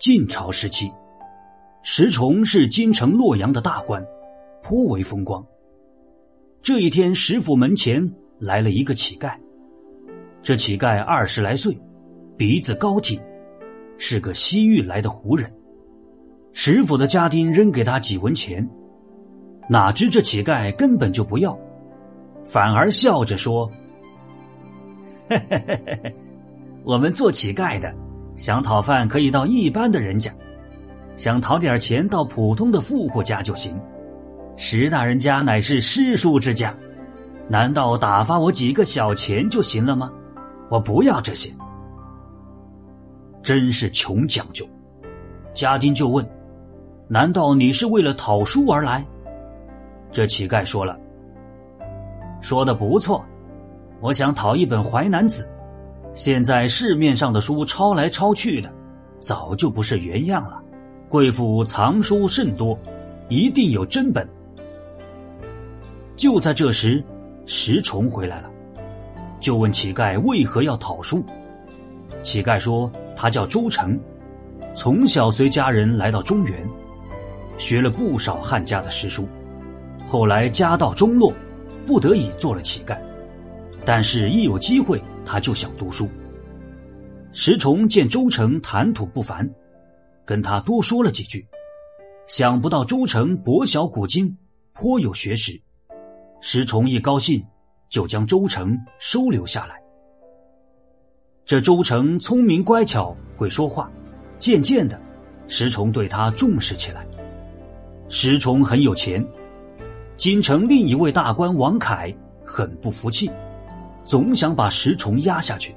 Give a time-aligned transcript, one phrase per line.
[0.00, 0.90] 晋朝时期，
[1.82, 4.02] 石崇是京城洛阳的大官，
[4.62, 5.46] 颇为风光。
[6.62, 9.34] 这一天，石府门前来了一个乞丐。
[10.42, 11.78] 这乞丐二十来岁，
[12.34, 13.20] 鼻子高挺，
[13.98, 15.52] 是个西域来的胡人。
[16.54, 18.66] 石府的家丁扔给他几文钱，
[19.68, 21.54] 哪知这乞丐根本就不要，
[22.46, 23.70] 反而笑着说
[25.28, 26.16] ：“嘿嘿嘿嘿嘿，
[26.84, 27.94] 我们做乞丐的，
[28.36, 30.32] 想讨饭可以到一般的人家，
[31.16, 33.78] 想讨点钱到普通的富户家就行。”
[34.56, 36.74] 石大人家乃是诗书之家，
[37.48, 40.10] 难道打发我几个小钱就行了吗？
[40.68, 41.50] 我不要这些，
[43.42, 44.66] 真是穷讲究。
[45.54, 46.24] 家丁就问
[47.08, 49.04] ：“难道你是为了讨书而来？”
[50.12, 50.96] 这乞丐说了
[52.40, 53.24] ：“说的不错，
[54.00, 55.42] 我想讨一本《淮南子》。
[56.14, 58.70] 现在市面上的书抄来抄去的，
[59.20, 60.60] 早就不是原样了。
[61.08, 62.78] 贵府藏书甚多，
[63.28, 64.28] 一定有真本。”
[66.16, 67.02] 就在这时，
[67.46, 68.50] 石崇回来了，
[69.40, 71.24] 就问乞丐为何要讨书。
[72.22, 73.98] 乞丐说：“他叫周成，
[74.74, 76.68] 从小随家人来到中原，
[77.56, 79.26] 学了不少汉家的诗书，
[80.06, 81.32] 后来家道中落，
[81.86, 82.94] 不得已做了乞丐。
[83.84, 86.08] 但是，一有机会，他就想读书。”
[87.32, 89.48] 石崇见周成谈吐不凡，
[90.24, 91.46] 跟他多说了几句，
[92.26, 94.36] 想不到周成博小古今，
[94.72, 95.60] 颇有学识。
[96.40, 97.44] 石崇一高兴，
[97.88, 99.80] 就将周成收留下来。
[101.44, 103.90] 这周成聪明乖巧，会说话，
[104.38, 105.00] 渐渐的，
[105.48, 107.06] 石崇对他重视起来。
[108.08, 109.24] 石崇很有钱，
[110.16, 112.12] 京城另一位大官王凯
[112.44, 113.30] 很不服气，
[114.04, 115.74] 总想把石崇压下去。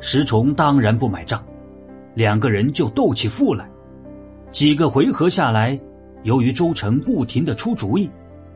[0.00, 1.44] 石崇当然不买账，
[2.14, 3.68] 两个人就斗起富来。
[4.52, 5.78] 几个回合下来，
[6.22, 8.10] 由于周成不停的出主意。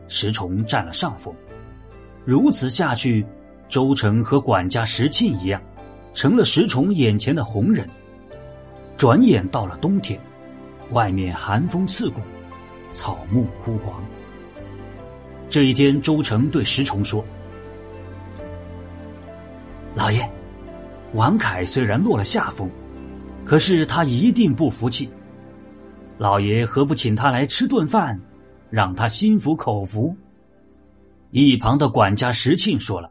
[0.09, 1.33] 石崇占了上风，
[2.25, 3.25] 如此下去，
[3.69, 5.63] 周成和管家石庆一样，
[6.15, 7.89] 成了石崇眼前的红人。
[8.97, 10.19] 转眼到了冬天，
[10.91, 12.21] 外面寒风刺骨，
[12.91, 14.03] 草木枯黄。
[15.49, 17.25] 这一天，周成对石崇说
[19.95, 20.29] ：“老爷，
[21.15, 22.71] 王凯虽然落了下风，
[23.45, 25.11] 可是他一定不服气。
[26.19, 28.19] 老爷何不请他来吃顿饭？”
[28.71, 30.17] 让他心服口服。
[31.33, 33.11] 一旁的管家石庆说了：“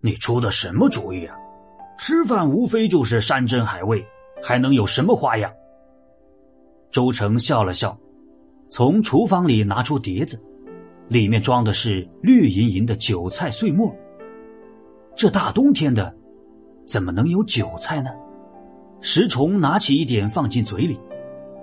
[0.00, 1.36] 你出的什么主意啊？
[1.98, 4.02] 吃饭无非就是山珍海味，
[4.42, 5.52] 还能有什么花样？”
[6.90, 7.94] 周成笑了笑，
[8.70, 10.42] 从厨房里拿出碟子，
[11.08, 13.94] 里面装的是绿莹莹的韭菜碎末。
[15.16, 16.14] 这大冬天的，
[16.86, 18.10] 怎么能有韭菜呢？
[19.00, 20.98] 石崇拿起一点放进嘴里，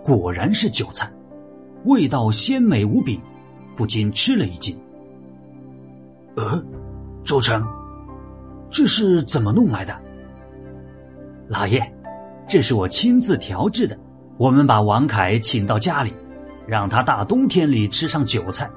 [0.04, 1.12] 果然是韭菜。
[1.86, 3.20] 味道鲜美无比，
[3.76, 4.80] 不禁吃了一惊。
[6.36, 6.64] 呃，
[7.24, 7.66] 周成，
[8.70, 10.00] 这是怎么弄来的？
[11.48, 11.82] 老爷，
[12.48, 13.98] 这是我亲自调制的。
[14.38, 16.14] 我们把王凯请到家里，
[16.66, 18.70] 让他大冬天里吃上韭菜，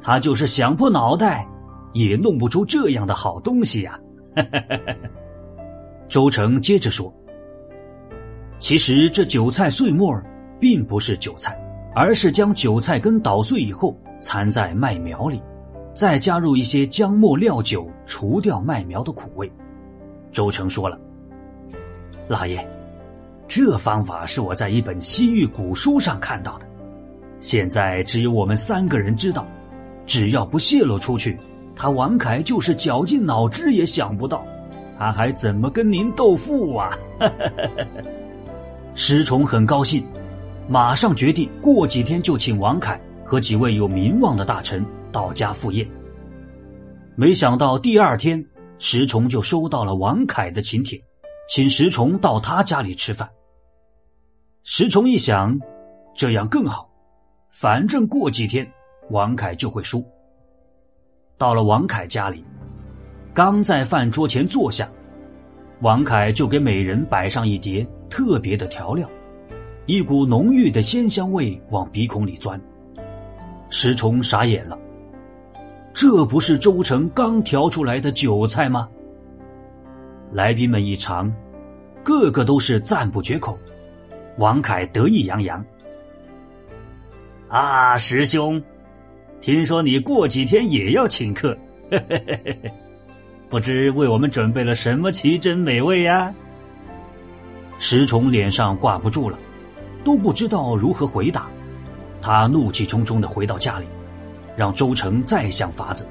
[0.00, 1.46] 他就是想破脑袋，
[1.92, 3.98] 也弄不出这样的好东西呀！
[6.08, 7.12] 周成接着说
[8.58, 10.20] ：“其实这韭菜碎末
[10.60, 11.58] 并不是韭菜。”
[11.98, 15.40] 而是将韭菜根捣碎以后掺在麦苗里，
[15.94, 19.50] 再加入一些姜末料酒，除掉麦苗的苦味。
[20.30, 21.00] 周成说了
[22.28, 22.62] ：“老爷，
[23.48, 26.66] 这方法是我在一本西域古书上看到的，
[27.40, 29.46] 现在只有我们三个人知道。
[30.04, 31.38] 只要不泄露出去，
[31.76, 34.44] 他王凯就是绞尽脑汁也想不到，
[34.98, 36.98] 他还怎么跟您斗富啊？”
[38.96, 40.02] 石崇很高兴。
[40.68, 45.86] 马上决定，过几天就请王凯和几位有名望的大臣到家赴宴。
[47.14, 48.44] 没想到第二天，
[48.80, 51.00] 石崇就收到了王凯的请帖，
[51.48, 53.30] 请石崇到他家里吃饭。
[54.64, 55.56] 石崇一想，
[56.16, 56.90] 这样更好，
[57.52, 58.66] 反正过几天
[59.10, 60.04] 王凯就会输。
[61.38, 62.42] 到了王凯家里，
[63.34, 64.88] 刚在饭桌前坐下，
[65.80, 69.08] 王凯就给每人摆上一碟特别的调料。
[69.84, 72.58] 一股浓郁的鲜香味往鼻孔里钻，
[73.68, 74.78] 石崇傻眼了。
[75.92, 78.88] 这不是周成刚调出来的韭菜吗？
[80.32, 81.32] 来宾们一尝，
[82.02, 83.58] 个个都是赞不绝口。
[84.38, 85.64] 王凯得意洋洋
[87.48, 88.60] ：“啊，师兄，
[89.40, 91.56] 听说你过几天也要请客，
[93.48, 96.34] 不知为我们准备了什么奇珍美味呀？”
[97.78, 99.38] 石崇脸上挂不住了，
[100.02, 101.46] 都不知道如何回答。
[102.22, 103.84] 他怒气冲冲的回到家里，
[104.56, 106.06] 让周成再想法子。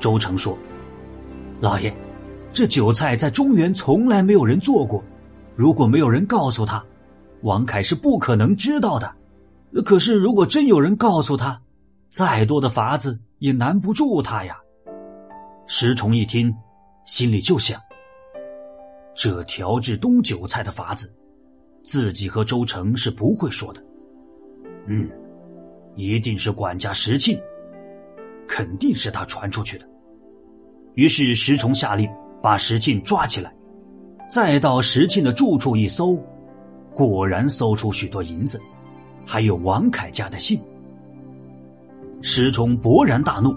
[0.00, 0.58] 周成说
[1.60, 1.94] ：“老爷，
[2.52, 5.02] 这酒菜在中原从来没有人做过，
[5.56, 6.84] 如果没有人告诉他，
[7.42, 9.10] 王凯是不可能知道的。
[9.84, 11.58] 可是如果真有人告诉他，
[12.10, 14.58] 再多的法子也难不住他呀。”
[15.66, 16.52] 石崇一听，
[17.04, 17.80] 心里就想：
[19.14, 21.14] 这调制冬酒菜的法子，
[21.84, 23.80] 自己和周成是不会说的。
[24.86, 25.08] 嗯，
[25.94, 27.40] 一定是管家石庆，
[28.48, 29.88] 肯定是他传出去的。
[30.94, 32.10] 于是石崇下令
[32.42, 33.54] 把石庆抓起来，
[34.28, 36.16] 再到石庆的住处一搜，
[36.92, 38.60] 果然搜出许多银子，
[39.24, 40.60] 还有王凯家的信。
[42.22, 43.54] 石崇勃然大怒，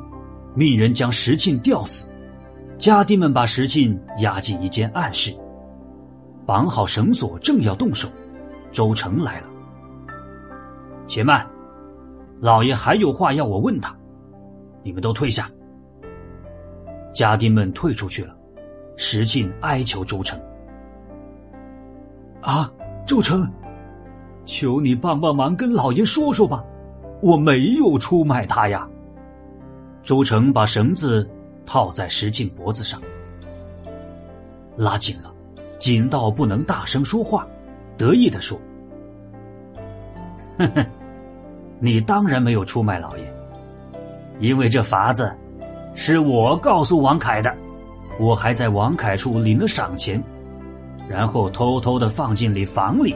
[0.55, 2.07] 命人将石庆吊死。
[2.77, 5.33] 家丁们把石庆押进一间暗室，
[6.45, 8.09] 绑好绳索，正要动手，
[8.71, 9.47] 周成来了。
[11.07, 11.45] 且慢，
[12.39, 13.95] 老爷还有话要我问他，
[14.83, 15.49] 你们都退下。
[17.13, 18.35] 家丁们退出去了，
[18.97, 20.39] 石庆哀求周成
[22.41, 22.71] ：“啊，
[23.05, 23.47] 周成，
[24.45, 26.63] 求你帮帮忙，跟老爷说说吧，
[27.23, 28.85] 我没有出卖他呀。”
[30.03, 31.25] 周成把绳子
[31.65, 33.01] 套在石庆脖子上，
[34.75, 35.33] 拉紧了，
[35.79, 37.47] 紧到不能大声说话，
[37.97, 38.59] 得意的说
[40.59, 40.85] ：“哼哼，
[41.79, 43.33] 你当然没有出卖老爷，
[44.39, 45.31] 因为这法子。”
[45.95, 47.55] 是我告诉王凯的，
[48.19, 50.21] 我还在王凯处领了赏钱，
[51.07, 53.15] 然后偷偷的放进你房里。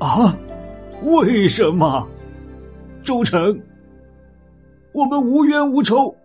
[0.00, 0.36] 啊，
[1.04, 2.04] 为什么？
[3.02, 3.60] 周成，
[4.92, 6.16] 我们无冤无仇，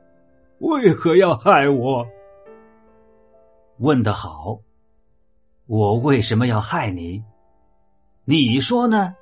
[0.59, 2.07] 为何要害我？
[3.77, 4.59] 问得好，
[5.65, 7.23] 我为什么要害你？
[8.25, 9.15] 你说呢？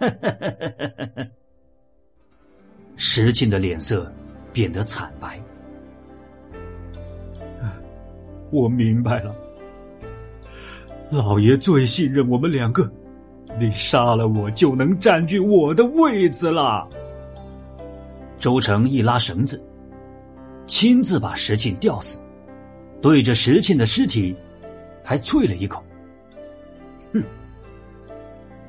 [2.96, 4.12] 石庆的脸色。
[4.56, 5.38] 变得惨白。
[8.50, 9.36] 我明白了，
[11.10, 12.90] 老爷最信任我们两个，
[13.58, 16.88] 你杀了我就能占据我的位子了。
[18.38, 19.62] 周成一拉绳子，
[20.66, 22.20] 亲自把石庆吊死，
[23.00, 24.36] 对着石庆的尸体
[25.02, 25.82] 还啐了一口
[27.14, 27.22] ：“哼，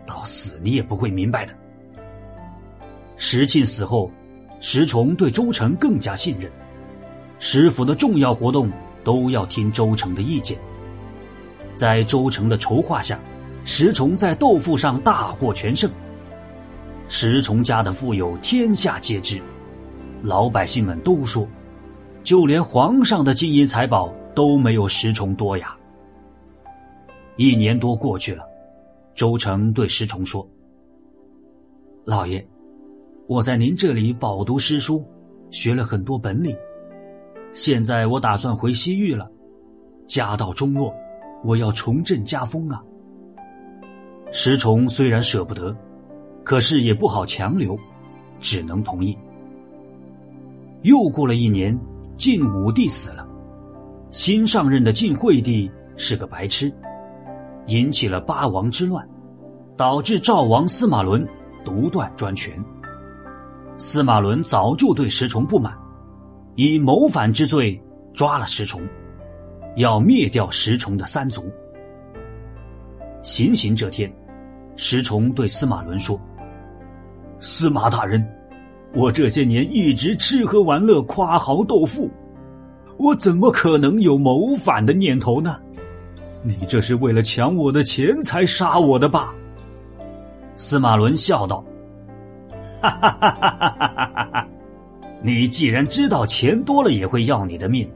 [0.06, 1.54] 到死你也不会明白的。”
[3.18, 4.12] 石庆死后。
[4.60, 6.52] 石崇对周成更加信任，
[7.38, 8.72] 石府的重要活动
[9.04, 10.58] 都要听周成的意见。
[11.76, 13.20] 在周成的筹划下，
[13.68, 15.92] 石崇在豆腐上大获全胜。
[17.10, 19.42] 石崇家的富有天下皆知，
[20.24, 21.46] 老百姓们都说，
[22.24, 25.76] 就连皇上的金银财宝都没有石崇多呀。
[27.36, 28.44] 一年多过去了，
[29.14, 30.48] 周成对石崇说
[32.06, 32.44] ：“老爷。”
[33.28, 35.04] 我在您这里饱读诗书，
[35.52, 36.56] 学了很多本领。
[37.52, 39.30] 现在我打算回西域了，
[40.08, 40.96] 家道中落，
[41.44, 42.82] 我要重振家风啊。
[44.32, 45.76] 石崇虽然舍不得，
[46.44, 47.78] 可是也不好强留，
[48.42, 49.18] 只能同意。
[50.84, 51.78] 又过了一年，
[52.18, 53.28] 晋武帝死了，
[54.12, 56.72] 新上任的晋惠帝是个白痴，
[57.68, 59.08] 引起了八王之乱，
[59.76, 61.28] 导致赵王司马伦
[61.66, 62.54] 独断专权。
[63.78, 65.78] 司马伦早就对石崇不满，
[66.56, 67.80] 以谋反之罪
[68.14, 68.82] 抓了石崇，
[69.76, 71.52] 要灭掉石崇的三族。
[73.22, 74.12] 行刑这天，
[74.78, 76.20] 石崇对司马伦说
[77.42, 78.26] ：“司马大人，
[78.94, 82.10] 我这些年一直吃喝玩乐，夸豪斗富，
[82.98, 85.58] 我怎么可能有谋反的念头呢？
[86.44, 89.34] 你这是为了抢我的钱才杀我的吧？”
[90.56, 91.64] 司马伦笑道。
[92.80, 94.30] 哈哈哈哈哈！
[94.32, 94.48] 哈
[95.24, 97.90] 你既然知道钱多了也会要你的命，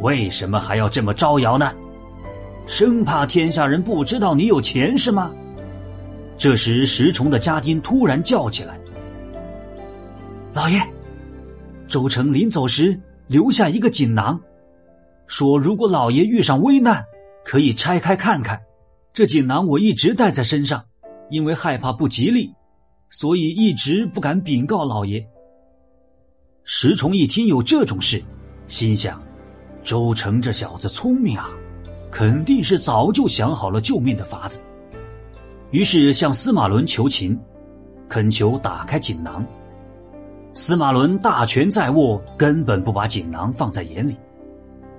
[0.00, 1.70] 为什么还要这么招摇呢？
[2.66, 5.30] 生怕天下人不知道你有钱是吗？
[6.38, 8.78] 这时，石崇的家丁突然叫起来
[10.52, 10.80] ：“老爷，
[11.88, 14.40] 周成临走时留下一个锦囊，
[15.26, 17.04] 说如果老爷遇上危难，
[17.44, 18.60] 可以拆开看看。
[19.14, 20.84] 这锦囊我一直带在身上，
[21.30, 22.52] 因为害怕不吉利。”
[23.08, 25.24] 所以一直不敢禀告老爷。
[26.64, 28.20] 石崇一听有这种事，
[28.66, 29.22] 心想：
[29.84, 31.48] 周成这小子聪明啊，
[32.10, 34.60] 肯定是早就想好了救命的法子。
[35.70, 37.38] 于是向司马伦求情，
[38.08, 39.44] 恳求打开锦囊。
[40.52, 44.16] 司马伦大权在握，根本不把锦囊放在眼里，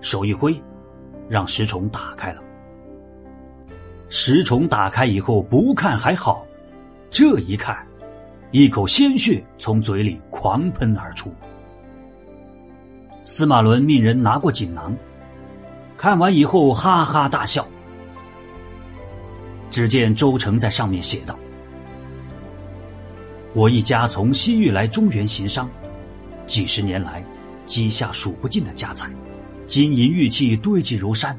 [0.01, 0.55] 手一挥，
[1.29, 2.41] 让石崇打开了。
[4.09, 6.45] 石虫打开以后不看还好，
[7.09, 7.85] 这一看，
[8.51, 11.33] 一口鲜血从嘴里狂喷而出。
[13.23, 14.95] 司马伦命人拿过锦囊，
[15.97, 17.65] 看完以后哈哈大笑。
[19.69, 21.37] 只见周成在上面写道
[23.53, 25.69] ：“我一家从西域来中原行商，
[26.45, 27.23] 几十年来
[27.65, 29.11] 积下数不尽的家财，
[29.67, 31.37] 金银玉器堆积如山。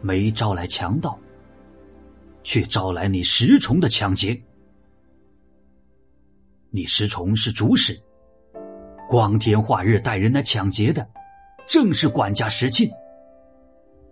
[0.00, 1.18] 没招来强盗，
[2.44, 4.40] 却招来你石崇的抢劫。
[6.70, 7.98] 你石崇是主使，
[9.08, 11.06] 光天化日带人来抢劫的，
[11.66, 12.90] 正是管家石庆。”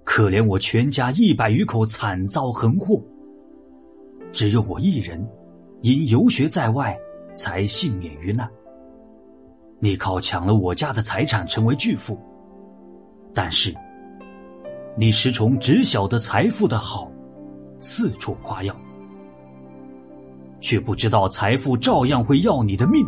[0.05, 3.03] 可怜我全家一百余口惨遭横祸，
[4.33, 5.27] 只有我一人
[5.81, 6.97] 因游学在外
[7.35, 8.49] 才幸免于难。
[9.81, 12.19] 你靠抢了我家的财产成为巨富，
[13.33, 13.75] 但是
[14.97, 17.11] 你石崇只晓得财富的好，
[17.81, 18.75] 四处夸耀，
[20.61, 23.05] 却不知道财富照样会要你的命。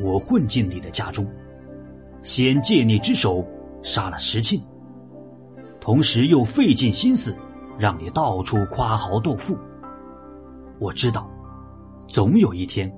[0.00, 1.26] 我混进你的家中，
[2.22, 3.46] 先借你之手
[3.82, 4.62] 杀了石庆。
[5.88, 7.34] 同时又费尽心思，
[7.78, 9.56] 让你到处夸豪斗富。
[10.78, 11.26] 我知道，
[12.06, 12.94] 总有一天，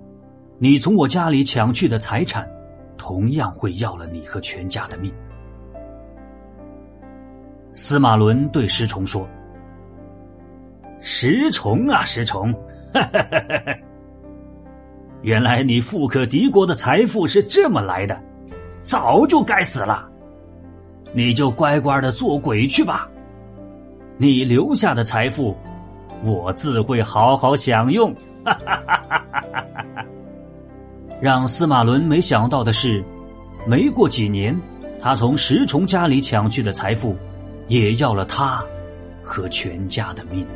[0.59, 2.51] 你从我家里抢去的财产，
[2.99, 5.15] 同样会要了你和全家的命。
[7.73, 9.25] 司马伦对石崇说
[10.99, 12.53] ：“石崇啊，石崇，
[15.23, 18.21] 原来你富可敌国的财富是这么来的，
[18.83, 20.10] 早就该死了。”
[21.13, 23.09] 你就乖乖的做鬼去吧，
[24.17, 25.57] 你留下的财富，
[26.25, 28.15] 我自会好好享用。
[31.21, 33.05] 让司马伦没想到的是，
[33.67, 34.59] 没过几年，
[35.03, 37.17] 他从石崇家里抢去的财富，
[37.69, 38.63] 也要了他
[39.23, 40.47] 和全家的命。